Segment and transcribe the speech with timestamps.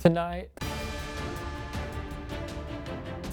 [0.00, 0.48] Tonight,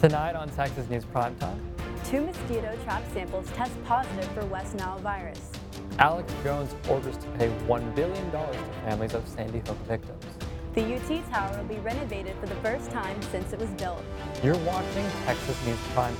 [0.01, 1.59] tonight on Texas News Primetime,
[2.05, 5.51] Two mosquito trap samples test positive for West Nile virus.
[5.99, 10.25] Alex Jones orders to pay $1 billion to families of Sandy Hook victims.
[10.73, 14.03] The UT Tower will be renovated for the first time since it was built.
[14.43, 16.15] You're watching Texas News Primetime.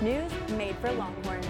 [0.00, 1.46] News made for Longhorns.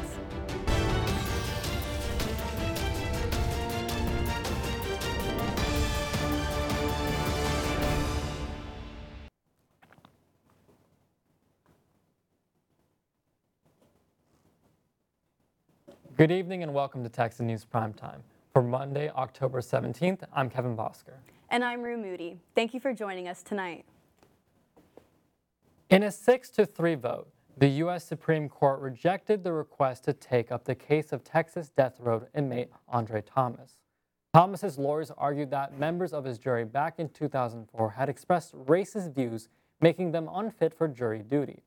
[16.19, 18.23] Good evening and welcome to Texas News Primetime.
[18.53, 21.15] For Monday, October 17th, I'm Kevin Bosker.
[21.49, 22.41] And I'm Rue Moody.
[22.57, 23.85] Thank you for joining us tonight.
[25.91, 28.05] In a 6 to 3 vote, the U.S.
[28.05, 32.71] Supreme Court rejected the request to take up the case of Texas death row inmate
[32.89, 33.77] Andre Thomas.
[34.35, 39.49] Thomas's lawyers argued that members of his jury back in 2004 had expressed racist views,
[39.81, 41.63] making them unfit for jury duty.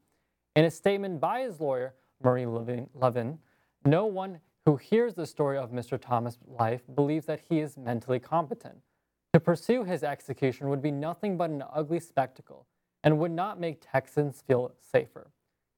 [0.58, 3.40] In a statement by his lawyer, Marie Levin, Levin
[3.86, 6.00] no one who hears the story of Mr.
[6.00, 8.78] Thomas' life believes that he is mentally competent.
[9.34, 12.68] To pursue his execution would be nothing but an ugly spectacle
[13.04, 15.32] and would not make Texans feel safer.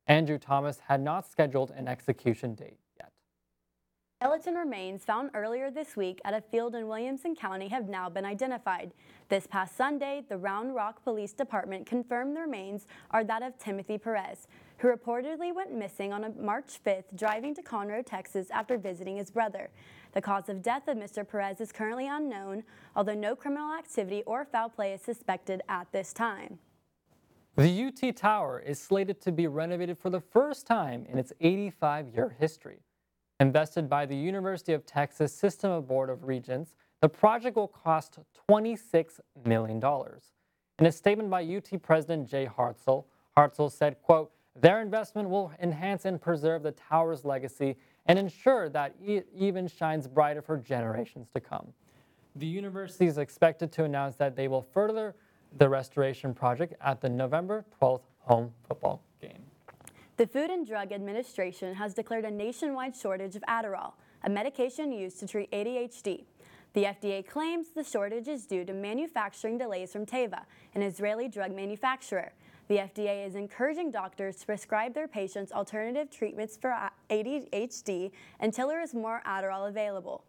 [0.08, 2.80] Andre Thomas had not scheduled an execution date.
[4.24, 8.24] Skeleton remains found earlier this week at a field in Williamson County have now been
[8.24, 8.94] identified.
[9.28, 13.98] This past Sunday, the Round Rock Police Department confirmed the remains are that of Timothy
[13.98, 19.30] Perez, who reportedly went missing on March 5th driving to Conroe, Texas after visiting his
[19.30, 19.70] brother.
[20.14, 21.28] The cause of death of Mr.
[21.28, 22.64] Perez is currently unknown,
[22.96, 26.60] although no criminal activity or foul play is suspected at this time.
[27.58, 32.38] The UT Tower is slated to be renovated for the first time in its 85-year
[32.40, 32.80] history.
[33.40, 38.20] Invested by the University of Texas System of Board of Regents, the project will cost
[38.50, 39.82] $26 million.
[40.80, 43.06] In a statement by UT President Jay Hartzell,
[43.38, 48.96] Hartzell said, quote, their investment will enhance and preserve the tower's legacy and ensure that
[49.04, 51.74] it even shines brighter for generations to come.
[52.36, 55.16] The university is expected to announce that they will further
[55.58, 59.43] the restoration project at the November 12th home football game.
[60.24, 63.92] The Food and Drug Administration has declared a nationwide shortage of Adderall,
[64.24, 66.24] a medication used to treat ADHD.
[66.72, 70.44] The FDA claims the shortage is due to manufacturing delays from Teva,
[70.76, 72.32] an Israeli drug manufacturer.
[72.70, 76.74] The FDA is encouraging doctors to prescribe their patients alternative treatments for
[77.10, 80.24] ADHD until there is more Adderall available.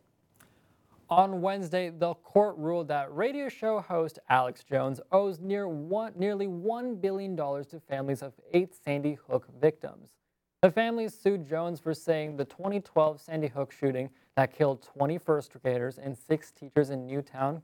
[1.10, 6.46] On Wednesday, the court ruled that radio show host Alex Jones owes near one, nearly
[6.46, 10.10] $1 billion to families of eight Sandy Hook victims.
[10.62, 15.52] The families sued Jones for saying the 2012 Sandy Hook shooting that killed 20 first
[15.62, 17.60] graders and six teachers in Newtown,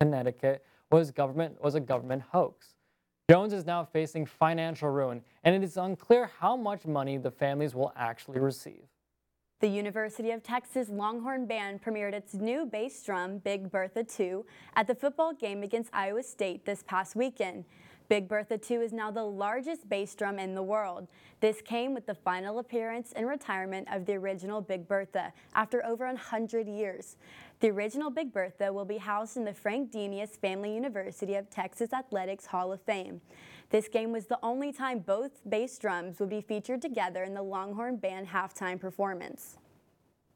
[0.00, 2.74] Connecticut was, government, was a government hoax.
[3.30, 7.76] Jones is now facing financial ruin, and it is unclear how much money the families
[7.76, 8.82] will actually receive.
[9.62, 14.88] The University of Texas Longhorn Band premiered its new bass drum, Big Bertha 2, at
[14.88, 17.64] the football game against Iowa State this past weekend.
[18.12, 21.08] Big Bertha 2 is now the largest bass drum in the world.
[21.40, 26.04] This came with the final appearance and retirement of the original Big Bertha after over
[26.04, 27.16] 100 years.
[27.60, 31.94] The original Big Bertha will be housed in the Frank Denius Family University of Texas
[31.94, 33.22] Athletics Hall of Fame.
[33.70, 37.42] This game was the only time both bass drums would be featured together in the
[37.42, 39.56] Longhorn Band halftime performance.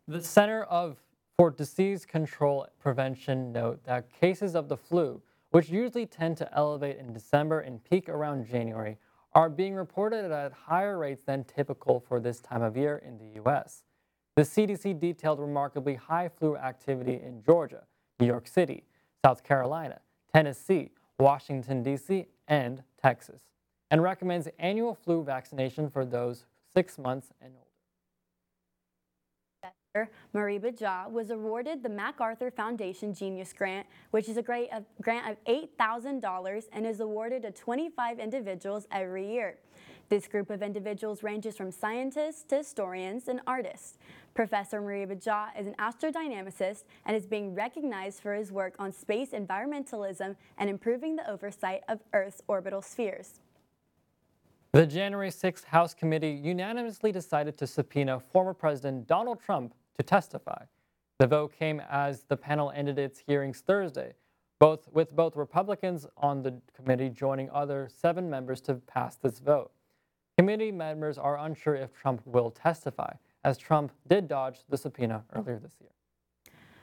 [0.09, 0.97] The Center of
[1.37, 5.21] for Disease Control Prevention note that cases of the flu,
[5.51, 8.99] which usually tend to elevate in December and peak around January,
[9.33, 13.35] are being reported at higher rates than typical for this time of year in the
[13.37, 13.83] U.S.
[14.35, 17.85] The CDC detailed remarkably high flu activity in Georgia,
[18.19, 18.85] New York City,
[19.25, 20.01] South Carolina,
[20.33, 23.41] Tennessee, Washington, D.C., and Texas,
[23.91, 27.53] and recommends annual flu vaccination for those six months and.
[30.35, 35.31] Moriba Jah was awarded the MacArthur Foundation Genius Grant, which is a grant of, grant
[35.31, 39.59] of $8,000 and is awarded to 25 individuals every year.
[40.09, 43.99] This group of individuals ranges from scientists to historians and artists.
[44.35, 49.31] Professor Moriba Jah is an astrodynamicist and is being recognized for his work on space
[49.31, 53.41] environmentalism and improving the oversight of Earth's orbital spheres.
[54.73, 60.65] The January 6th House Committee unanimously decided to subpoena former President Donald Trump to testify.
[61.19, 64.15] The vote came as the panel ended its hearings Thursday,
[64.59, 69.73] both with both Republicans on the committee joining other seven members to pass this vote.
[70.37, 73.13] Committee members are unsure if Trump will testify
[73.45, 75.91] as Trump did dodge the subpoena earlier this year.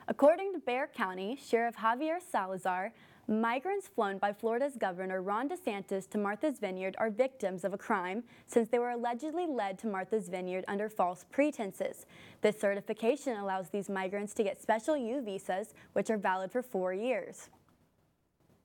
[0.08, 2.92] According to Bexar County Sheriff Javier Salazar,
[3.28, 8.24] migrants flown by Florida's Governor Ron DeSantis to Martha's Vineyard are victims of a crime
[8.46, 12.06] since they were allegedly led to Martha's Vineyard under false pretenses.
[12.42, 16.92] This certification allows these migrants to get special U visas, which are valid for four
[16.92, 17.48] years.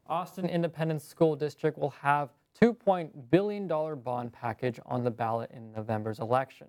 [0.08, 2.30] Austin Independent School District will have
[2.62, 6.68] $2 billion bond package on the ballot in November's election.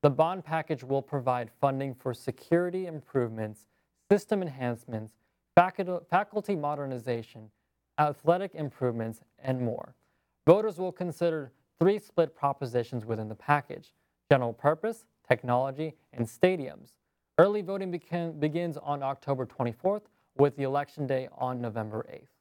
[0.00, 3.66] The bond package will provide funding for security improvements,
[4.10, 5.12] system enhancements,
[5.58, 7.50] faculty modernization,
[7.98, 9.94] athletic improvements, and more.
[10.46, 13.92] Voters will consider three split propositions within the package
[14.30, 16.92] general purpose, technology, and stadiums.
[17.38, 20.02] Early voting begins on October 24th,
[20.36, 22.37] with the election day on November 8th.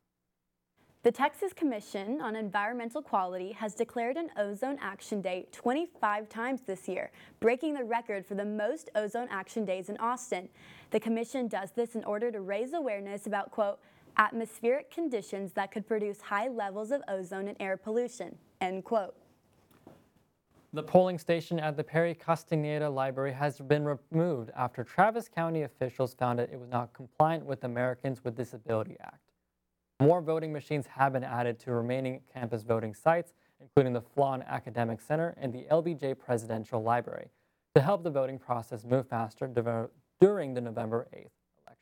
[1.04, 6.88] The Texas Commission on Environmental Quality has declared an ozone action day 25 times this
[6.88, 10.50] year, breaking the record for the most ozone action days in Austin.
[10.90, 13.80] The commission does this in order to raise awareness about, quote,
[14.18, 19.16] atmospheric conditions that could produce high levels of ozone and air pollution, end quote.
[20.74, 26.16] The polling station at the Perry Castaneda Library has been removed after Travis County officials
[26.16, 29.27] found it was not compliant with Americans with Disability Act.
[30.00, 35.02] More voting machines have been added to remaining campus voting sites, including the Flawn Academic
[35.02, 37.30] Center and the LBJ Presidential Library,
[37.74, 39.48] to help the voting process move faster
[40.22, 41.30] during the November 8th
[41.66, 41.78] election.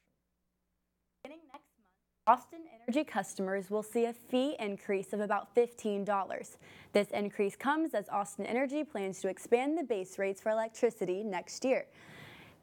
[1.24, 6.58] Beginning next month, Austin Energy customers will see a fee increase of about $15.
[6.94, 11.66] This increase comes as Austin Energy plans to expand the base rates for electricity next
[11.66, 11.86] year.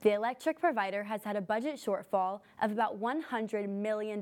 [0.01, 4.21] The electric provider has had a budget shortfall of about $100 million.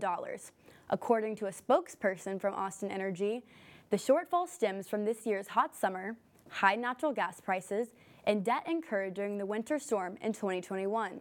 [0.90, 3.44] According to a spokesperson from Austin Energy,
[3.90, 6.16] the shortfall stems from this year's hot summer,
[6.48, 7.94] high natural gas prices,
[8.24, 11.20] and debt incurred during the winter storm in 2021.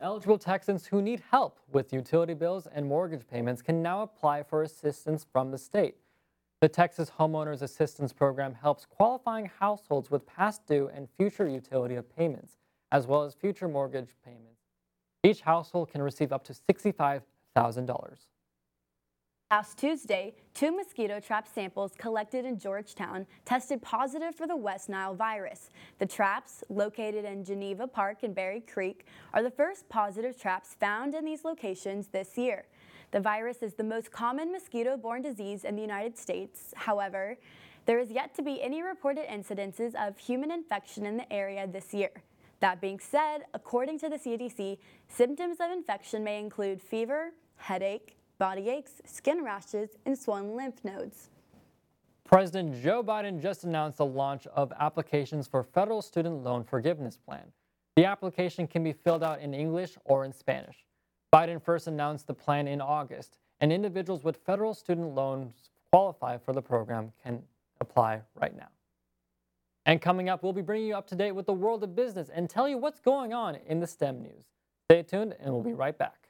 [0.00, 4.62] Eligible Texans who need help with utility bills and mortgage payments can now apply for
[4.62, 5.96] assistance from the state.
[6.60, 12.56] The Texas Homeowners Assistance Program helps qualifying households with past due and future utility payments,
[12.92, 14.60] as well as future mortgage payments.
[15.24, 18.26] Each household can receive up to $65,000.
[19.48, 25.14] Last Tuesday, two mosquito trap samples collected in Georgetown tested positive for the West Nile
[25.14, 25.70] virus.
[26.00, 31.14] The traps, located in Geneva Park and Berry Creek, are the first positive traps found
[31.14, 32.64] in these locations this year.
[33.12, 36.74] The virus is the most common mosquito-borne disease in the United States.
[36.74, 37.38] However,
[37.84, 41.94] there is yet to be any reported incidences of human infection in the area this
[41.94, 42.10] year.
[42.58, 48.68] That being said, according to the CDC, symptoms of infection may include fever, headache, body
[48.68, 51.30] aches, skin rashes, and swollen lymph nodes.
[52.24, 57.52] President Joe Biden just announced the launch of applications for federal student loan forgiveness plan.
[57.94, 60.84] The application can be filled out in English or in Spanish.
[61.32, 66.52] Biden first announced the plan in August, and individuals with federal student loans qualify for
[66.52, 67.42] the program can
[67.80, 68.68] apply right now.
[69.86, 72.28] And coming up, we'll be bringing you up to date with the world of business
[72.28, 74.44] and tell you what's going on in the STEM news.
[74.90, 76.25] Stay tuned, and we'll be right back.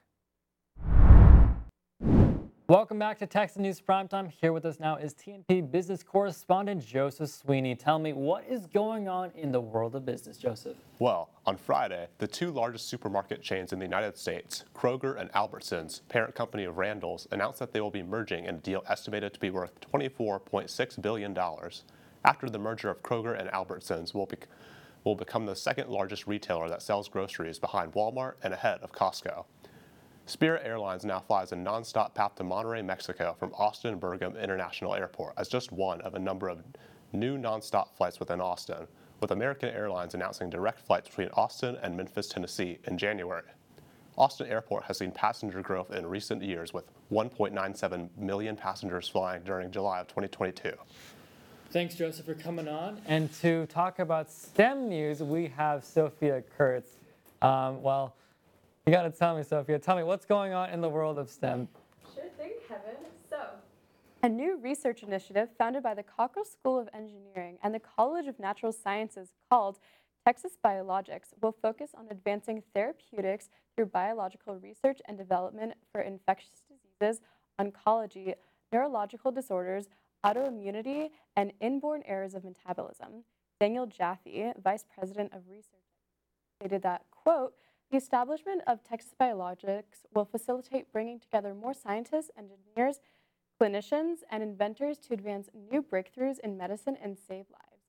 [2.69, 4.29] Welcome back to Texas News Primetime.
[4.29, 7.75] Here with us now is TNP business correspondent Joseph Sweeney.
[7.75, 10.75] Tell me what is going on in the world of business, Joseph?
[10.99, 16.01] Well, on Friday, the two largest supermarket chains in the United States, Kroger and Albertsons,
[16.09, 19.39] parent company of Randall's, announced that they will be merging in a deal estimated to
[19.39, 21.37] be worth $24.6 billion.
[22.25, 24.35] After the merger of Kroger and Albertsons will, be,
[25.05, 29.45] will become the second largest retailer that sells groceries behind Walmart and ahead of Costco.
[30.27, 35.47] Spirit Airlines now flies a nonstop path to Monterrey, Mexico from Austin-Bergstrom International Airport as
[35.47, 36.61] just one of a number of
[37.13, 38.87] new nonstop flights within Austin,
[39.21, 43.43] with American Airlines announcing direct flights between Austin and Memphis, Tennessee in January.
[44.17, 49.71] Austin Airport has seen passenger growth in recent years with 1.97 million passengers flying during
[49.71, 50.73] July of 2022.
[51.71, 52.99] Thanks, Joseph, for coming on.
[53.05, 56.91] And to talk about STEM news, we have Sophia Kurtz.
[57.41, 58.17] Um, well,
[58.87, 59.77] you got to tell me, Sophia.
[59.77, 61.67] Tell me what's going on in the world of STEM.
[62.15, 62.95] Sure thing, Kevin.
[63.29, 63.37] So,
[64.23, 68.39] a new research initiative founded by the Cockrell School of Engineering and the College of
[68.39, 69.79] Natural Sciences called
[70.25, 77.21] Texas Biologics will focus on advancing therapeutics through biological research and development for infectious diseases,
[77.59, 78.35] oncology,
[78.71, 79.89] neurological disorders,
[80.25, 83.25] autoimmunity, and inborn errors of metabolism.
[83.59, 85.73] Daniel Jaffe, Vice President of Research,
[86.57, 87.53] stated that, quote,
[87.89, 92.99] the establishment of Texas Biologics will facilitate bringing together more scientists, engineers,
[93.59, 97.83] clinicians, and inventors to advance new breakthroughs in medicine and save lives.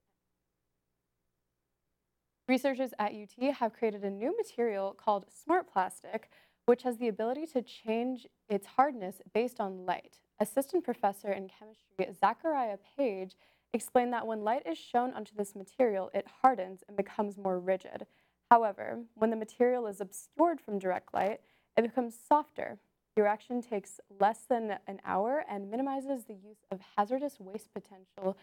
[2.47, 6.31] Researchers at UT have created a new material called Smart Plastic,
[6.65, 10.21] which has the ability to change its hardness based on light.
[10.41, 13.37] Assistant professor in chemistry Zachariah Page
[13.75, 18.07] explained that when light is shown onto this material, it hardens and becomes more rigid.
[18.51, 21.41] However, when the material is obscured from direct light,
[21.77, 22.79] it becomes softer.
[23.15, 28.39] The reaction takes less than an hour and minimizes the use of hazardous waste potential.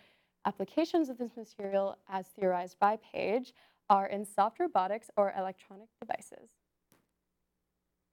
[0.45, 3.53] Applications of this material, as theorized by Page,
[3.89, 6.49] are in soft robotics or electronic devices.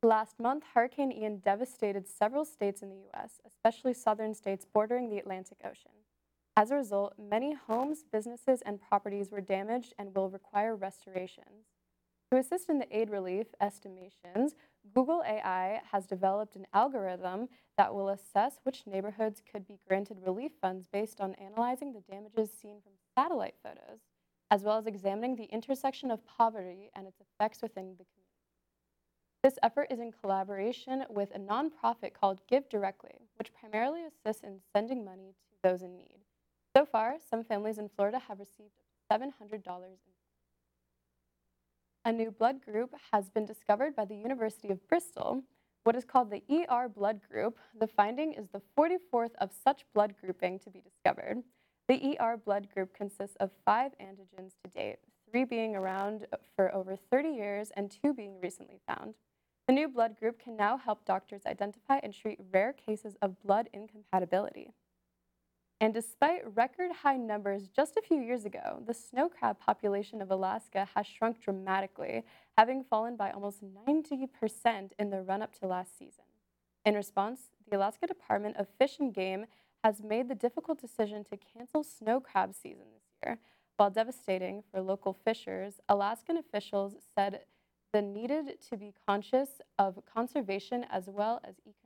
[0.03, 5.19] Last month, Hurricane Ian devastated several states in the U.S., especially southern states bordering the
[5.19, 5.93] Atlantic Ocean.
[6.57, 11.72] As a result, many homes, businesses, and properties were damaged and will require restorations.
[12.33, 14.55] To assist in the aid relief estimations,
[14.95, 20.53] Google AI has developed an algorithm that will assess which neighborhoods could be granted relief
[20.59, 23.99] funds based on analyzing the damages seen from satellite photos,
[24.51, 28.49] as well as examining the intersection of poverty and its effects within the community.
[29.43, 34.61] This effort is in collaboration with a nonprofit called Give Directly, which primarily assists in
[34.75, 36.21] sending money to those in need.
[36.75, 38.81] So far, some families in Florida have received
[39.13, 40.22] $700 in
[42.05, 45.43] a new blood group has been discovered by the University of Bristol,
[45.85, 47.59] what is called the ER blood group.
[47.79, 51.43] The finding is the 44th of such blood grouping to be discovered.
[51.89, 54.99] The ER blood group consists of five antigens to date,
[55.31, 59.15] three being around for over 30 years and two being recently found.
[59.69, 63.69] The new blood group can now help doctors identify and treat rare cases of blood
[63.73, 64.73] incompatibility.
[65.83, 70.31] And despite record high numbers just a few years ago, the snow crab population of
[70.31, 72.23] Alaska has shrunk dramatically,
[72.57, 76.23] having fallen by almost 90% in the run up to last season.
[76.85, 79.47] In response, the Alaska Department of Fish and Game
[79.83, 83.39] has made the difficult decision to cancel snow crab season this year.
[83.77, 87.41] While devastating for local fishers, Alaskan officials said
[87.93, 91.82] the needed to be conscious of conservation as well as economic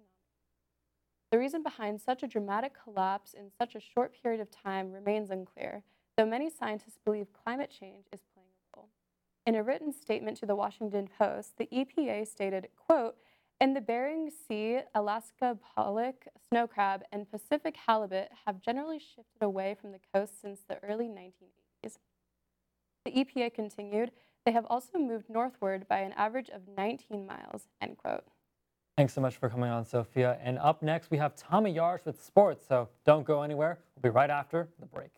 [1.30, 5.30] the reason behind such a dramatic collapse in such a short period of time remains
[5.30, 5.82] unclear,
[6.16, 8.88] though many scientists believe climate change is playing a role.
[9.44, 13.16] In a written statement to the Washington Post, the EPA stated, quote,
[13.60, 19.74] in the Bering Sea, Alaska pollock, snow crab, and Pacific halibut have generally shifted away
[19.80, 21.96] from the coast since the early 1980s.
[23.06, 24.10] The EPA continued,
[24.44, 28.24] they have also moved northward by an average of 19 miles, end quote.
[28.96, 30.38] Thanks so much for coming on, Sophia.
[30.42, 33.78] And up next, we have Tommy Yarsh with sports, so don't go anywhere.
[33.94, 35.10] We'll be right after the break.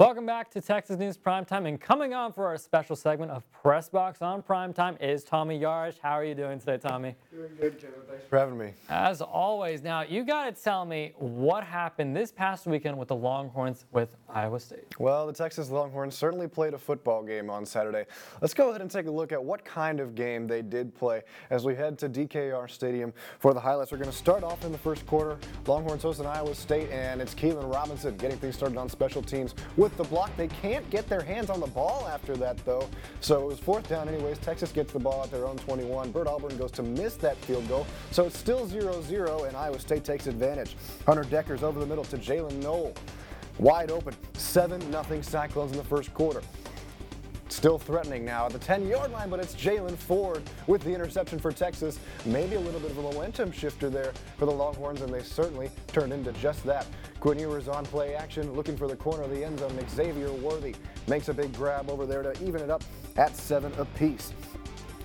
[0.00, 3.88] Welcome back to Texas News Primetime, and coming on for our special segment of Press
[3.88, 6.00] Box on Primetime is Tommy Yarish.
[6.02, 7.14] How are you doing today, Tommy?
[7.32, 8.00] Doing good, Kevin.
[8.08, 8.72] Thanks for having me.
[8.88, 13.14] As always, now you got to tell me what happened this past weekend with the
[13.14, 14.98] Longhorns with Iowa State.
[14.98, 18.06] Well, the Texas Longhorns certainly played a football game on Saturday.
[18.40, 21.22] Let's go ahead and take a look at what kind of game they did play
[21.50, 23.92] as we head to DKR Stadium for the highlights.
[23.92, 25.38] We're going to start off in the first quarter.
[25.68, 29.96] Longhorns hosting Iowa State, and it's Keilan Robinson getting things started on special teams with
[29.98, 30.34] the block.
[30.38, 32.88] They can't get their hands on the ball after that, though.
[33.20, 34.38] So it was fourth down anyways.
[34.38, 36.10] Texas gets the ball at their own 21.
[36.10, 37.86] Bert Auburn goes to miss that field goal.
[38.10, 40.74] So it's still 0-0, and Iowa State takes advantage.
[41.06, 42.94] Hunter Dekkers over the middle to Jalen Noel.
[43.58, 44.16] Wide open.
[44.32, 46.40] 7-0 Cyclones in the first quarter.
[47.48, 51.52] Still threatening now at the 10-yard line, but it's Jalen Ford with the interception for
[51.52, 51.98] Texas.
[52.24, 55.70] Maybe a little bit of a momentum shifter there for the Longhorns, and they certainly
[55.88, 56.86] turned into just that.
[57.20, 59.78] Quinn Ewers on play action, looking for the corner of the end zone.
[59.88, 60.74] Xavier Worthy
[61.06, 62.82] makes a big grab over there to even it up
[63.16, 64.32] at seven apiece.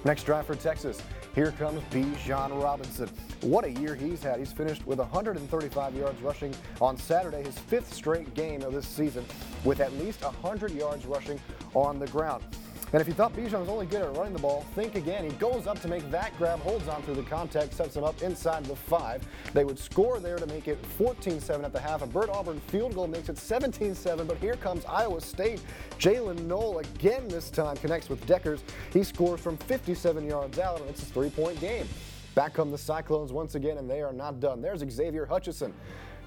[0.05, 1.01] Next drive for Texas.
[1.35, 2.01] Here comes B.
[2.01, 3.09] Bijan Robinson.
[3.41, 4.39] What a year he's had.
[4.39, 9.23] He's finished with 135 yards rushing on Saturday, his fifth straight game of this season,
[9.63, 11.39] with at least 100 yards rushing
[11.75, 12.43] on the ground.
[12.91, 15.23] And if you thought Bijan was only good at running the ball, think again.
[15.23, 18.19] He goes up to make that grab, holds on through the contact, sets him up
[18.23, 19.27] inside the five.
[19.53, 22.01] They would score there to make it 14-7 at the half.
[22.01, 25.61] A Bert Auburn field goal makes it 17-7, but here comes Iowa State.
[25.99, 28.61] Jalen Noel again this time connects with Dekkers.
[28.91, 31.87] He scores from 57 yards out, and it's a three-point game.
[32.33, 34.61] Back come the Cyclones once again, and they are not done.
[34.61, 35.73] There's Xavier Hutchinson.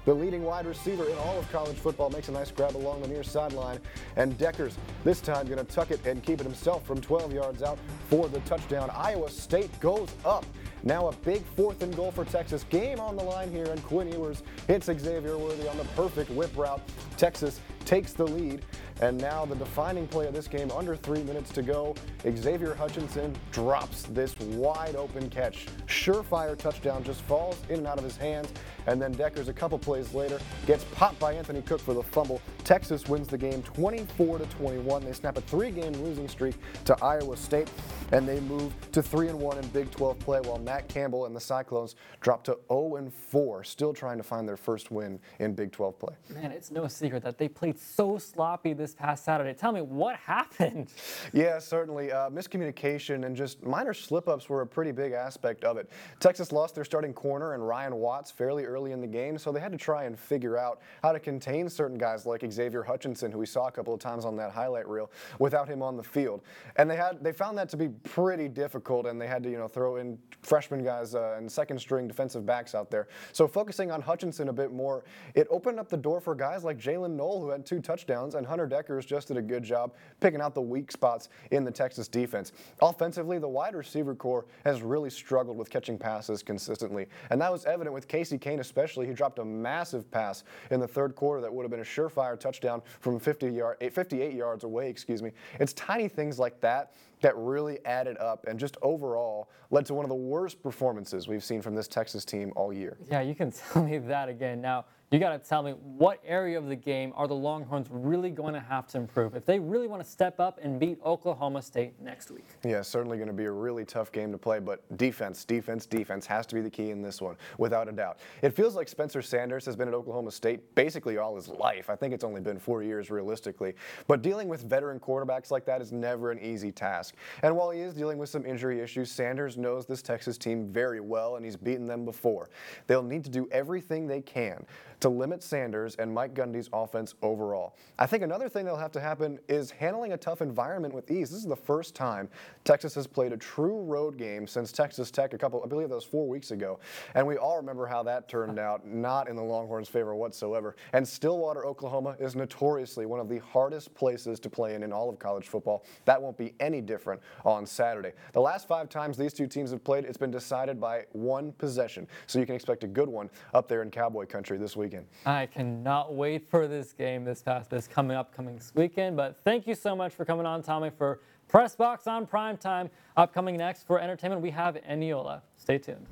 [0.05, 3.07] The leading wide receiver in all of college football makes a nice grab along the
[3.07, 3.79] near sideline.
[4.17, 4.73] And Dekkers,
[5.05, 7.79] this time going to tuck it and keep it himself from 12 yards out
[8.09, 8.89] for the touchdown.
[8.93, 10.45] Iowa State goes up.
[10.83, 12.65] Now a big fourth and goal for Texas.
[12.69, 16.51] Game on the line here, and Quinn Ewers hits Xavier Worthy on the perfect whip
[16.57, 16.81] route.
[17.15, 18.63] Texas takes the lead.
[19.01, 23.35] And now the defining play of this game, under three minutes to go, Xavier Hutchinson
[23.51, 25.65] drops this wide open catch.
[25.87, 28.49] Surefire touchdown just falls in and out of his hands.
[28.85, 32.41] And then Dekkers, a couple plays later, gets popped by Anthony Cook for the fumble.
[32.63, 35.05] Texas wins the game 24 to 21.
[35.05, 37.71] They snap a three-game losing streak to Iowa State,
[38.11, 40.39] and they move to 3 and 1 in Big 12 play.
[40.41, 44.47] While Matt Campbell and the Cyclones drop to 0 and 4, still trying to find
[44.47, 46.13] their first win in Big 12 play.
[46.29, 49.53] Man, it's no secret that they played so sloppy this past Saturday.
[49.53, 50.87] Tell me what happened.
[51.33, 52.11] Yeah, certainly.
[52.11, 55.89] Uh, miscommunication and just minor slip-ups were a pretty big aspect of it.
[56.19, 59.59] Texas lost their starting corner and Ryan Watts fairly early in the game, so they
[59.59, 63.39] had to try and figure out how to contain certain guys like Xavier Hutchinson, who
[63.39, 66.41] we saw a couple of times on that highlight reel, without him on the field.
[66.75, 69.57] And they had they found that to be pretty difficult, and they had to you
[69.57, 73.07] know throw in freshman guys uh, and second string defensive backs out there.
[73.31, 75.03] So focusing on Hutchinson a bit more,
[75.35, 78.45] it opened up the door for guys like Jalen Noel, who had two touchdowns, and
[78.45, 82.07] Hunter Dekkers just did a good job picking out the weak spots in the Texas
[82.07, 82.51] defense.
[82.81, 87.65] Offensively, the wide receiver core has really struggled with catching passes consistently, and that was
[87.65, 89.07] evident with Casey Cain especially.
[89.07, 92.39] He dropped a massive pass in the third quarter that would have been a surefire
[92.39, 95.31] touchdown from 50 yard, 58 yards away, excuse me.
[95.59, 100.05] It's tiny things like that that really added up and just overall led to one
[100.05, 102.97] of the worst performances we've seen from this Texas team all year.
[103.09, 104.61] Yeah, you can tell me that again.
[104.61, 108.31] Now, you got to tell me what area of the game are the Longhorns really
[108.31, 111.61] going to have to improve if they really want to step up and beat Oklahoma
[111.61, 112.45] State next week?
[112.65, 116.25] Yeah, certainly going to be a really tough game to play, but defense, defense, defense
[116.25, 118.17] has to be the key in this one, without a doubt.
[118.41, 121.91] It feels like Spencer Sanders has been at Oklahoma State basically all his life.
[121.91, 123.75] I think it's only been four years realistically,
[124.07, 127.13] but dealing with veteran quarterbacks like that is never an easy task.
[127.43, 131.01] And while he is dealing with some injury issues, Sanders knows this Texas team very
[131.01, 132.49] well, and he's beaten them before.
[132.87, 134.65] They'll need to do everything they can
[135.03, 137.75] to limit Sanders and Mike Gundy's offense overall.
[137.99, 141.29] I think another thing that'll have to happen is handling a tough environment with ease.
[141.29, 142.29] This is the first time
[142.63, 145.95] Texas has played a true road game since Texas Tech a couple, I believe that
[145.95, 146.79] was four weeks ago.
[147.15, 150.77] And we all remember how that turned out, not in the Longhorns' favor whatsoever.
[150.93, 155.09] And Stillwater, Oklahoma is notoriously one of the hardest places to play in in all
[155.09, 155.83] of college football.
[156.05, 158.13] That won't be any different on Saturday.
[158.31, 162.07] The last five times these two teams have played, it's been decided by one possession.
[162.25, 165.07] So you can expect a good one up there in Cowboy country this weekend weekend.
[165.25, 169.17] I cannot wait for this game this past this coming upcoming weekend.
[169.17, 172.89] But thank you so much for coming on, Tommy, for Press Box on Prime Time.
[173.17, 175.41] Upcoming next for entertainment, we have Eniola.
[175.57, 176.05] Stay tuned.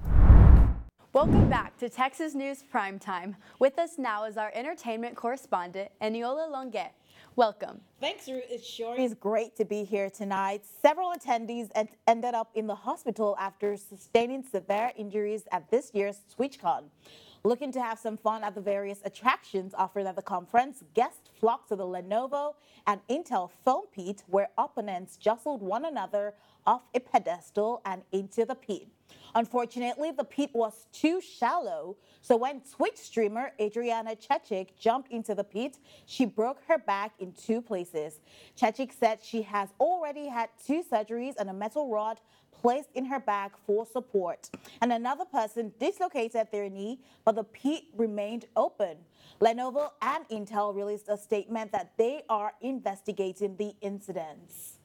[1.13, 3.35] Welcome back to Texas News Prime Time.
[3.59, 6.93] With us now is our entertainment correspondent, Eniola Longuet.
[7.35, 7.81] Welcome.
[7.99, 8.43] Thanks, Ruth.
[8.49, 10.63] It sure is great to be here tonight.
[10.81, 11.69] Several attendees
[12.07, 16.83] ended up in the hospital after sustaining severe injuries at this year's TwitchCon.
[17.43, 21.69] Looking to have some fun at the various attractions offered at the conference, guests flocked
[21.69, 22.53] to the Lenovo
[22.85, 26.35] and Intel foam pit where opponents jostled one another
[26.67, 28.89] off a pedestal and into the pit.
[29.33, 35.43] Unfortunately, the pit was too shallow, so when Twitch streamer Adriana Chechik jumped into the
[35.43, 38.19] pit, she broke her back in two places.
[38.59, 42.19] Chechik said she has already had two surgeries and a metal rod
[42.51, 44.49] placed in her back for support.
[44.81, 48.97] And another person dislocated their knee, but the pit remained open.
[49.39, 54.77] Lenovo and Intel released a statement that they are investigating the incidents.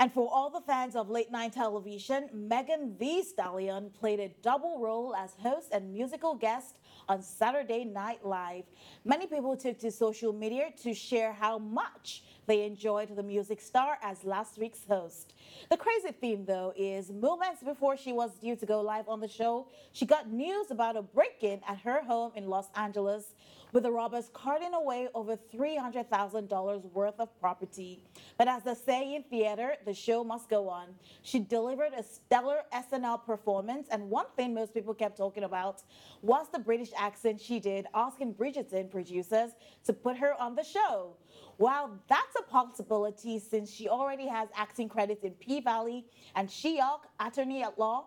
[0.00, 4.80] And for all the fans of late night television, Megan Thee Stallion played a double
[4.80, 8.64] role as host and musical guest on Saturday Night Live.
[9.04, 13.98] Many people took to social media to share how much they enjoyed the music star
[14.02, 15.34] as last week's host.
[15.68, 19.28] The crazy thing, though, is moments before she was due to go live on the
[19.28, 23.34] show, she got news about a break in at her home in Los Angeles
[23.72, 28.02] with the robbers carting away over $300,000 worth of property.
[28.36, 30.88] But as they say in theater, the show must go on.
[31.22, 35.82] She delivered a stellar SNL performance, and one thing most people kept talking about
[36.22, 39.52] was the British accent she did, asking Bridgerton producers
[39.84, 41.14] to put her on the show.
[41.58, 47.62] Well, that's a possibility since she already has acting credits in P-Valley and She-Hulk, Attorney
[47.62, 48.06] at Law,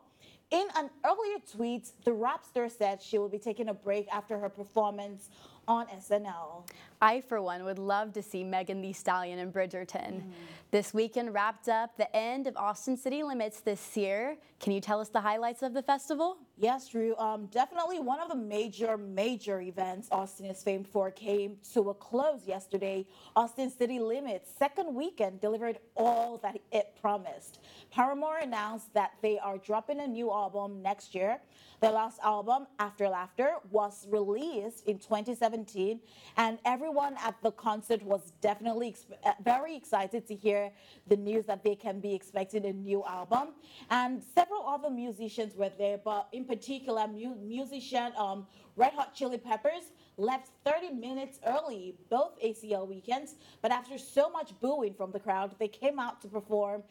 [0.54, 4.38] in an earlier tweet, the rap star said she will be taking a break after
[4.38, 5.30] her performance
[5.67, 6.67] on SNL.
[7.04, 10.22] I, for one, would love to see Megan Thee Stallion and Bridgerton.
[10.22, 10.24] Mm.
[10.72, 14.38] This weekend wrapped up the end of Austin City Limits this year.
[14.60, 16.38] Can you tell us the highlights of the festival?
[16.58, 17.16] Yes, Drew.
[17.18, 21.94] Um, definitely one of the major, major events Austin is famed for came to a
[21.94, 23.06] close yesterday.
[23.36, 27.60] Austin City Limits second weekend delivered all that it promised.
[27.92, 31.39] Paramore announced that they are dropping a new album next year.
[31.82, 36.00] Their last album, After Laughter, was released in 2017 2017,
[36.38, 40.71] and everyone at the concert was definitely uh, very excited to hear
[41.08, 43.49] the news that they can be expecting a new album.
[43.89, 49.38] And several other musicians were there, but in particular, mu musician um, Red Hot Chili
[49.38, 49.84] Peppers
[50.17, 55.56] left 30 minutes early both ACL weekends, but after so much booing from the crowd,
[55.60, 56.84] they came out to perform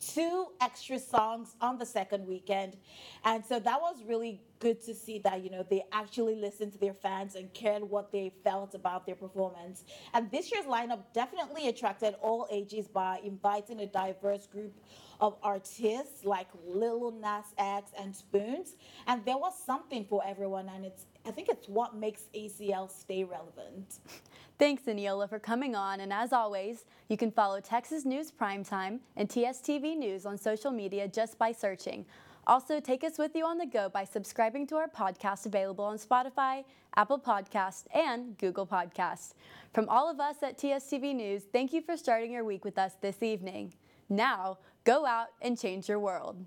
[0.00, 2.76] two extra songs on the second weekend.
[3.24, 6.78] And so that was really good to see that, you know, they actually listened to
[6.78, 9.84] their fans and cared what they felt about their performance.
[10.14, 14.72] And this year's lineup definitely attracted all ages by inviting a diverse group
[15.20, 18.76] of artists like Lil Nas X and Spoons.
[19.06, 23.24] And there was something for everyone, and it's I think it's what makes ACL stay
[23.24, 23.98] relevant.
[24.58, 26.00] Thanks, Eniola, for coming on.
[26.00, 31.06] And as always, you can follow Texas News Primetime and TSTV News on social media
[31.08, 32.04] just by searching.
[32.46, 35.96] Also, take us with you on the go by subscribing to our podcast available on
[35.96, 36.64] Spotify,
[36.96, 39.34] Apple Podcast, and Google Podcast.
[39.72, 42.94] From all of us at TSTV News, thank you for starting your week with us
[43.00, 43.72] this evening.
[44.08, 46.44] Now, go out and change your world.